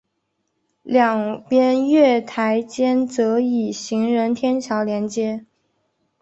[0.81, 5.45] 两边月台间则以行人天桥连接。